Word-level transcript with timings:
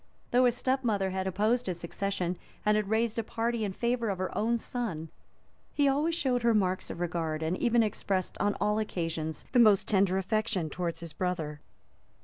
Though 0.31 0.45
his 0.45 0.57
step 0.57 0.83
mother 0.83 1.11
had 1.11 1.27
opposed 1.27 1.67
his 1.67 1.79
succession, 1.79 2.35
and 2.65 2.75
had 2.75 2.89
raised 2.89 3.19
a 3.19 3.23
party 3.23 3.63
in 3.63 3.71
favor 3.71 4.09
of 4.09 4.17
her 4.17 4.35
own 4.35 4.57
son, 4.57 5.09
he 5.75 5.87
always 5.87 6.15
showed 6.15 6.41
her 6.41 6.55
marks 6.55 6.89
of 6.89 6.99
regard, 6.99 7.43
and 7.43 7.55
even 7.59 7.83
expressed, 7.83 8.35
on 8.39 8.55
all 8.59 8.79
occasions, 8.79 9.45
the 9.51 9.59
most 9.59 9.87
tender 9.87 10.17
affection 10.17 10.71
towards 10.71 11.01
his 11.01 11.13
brother. 11.13 11.61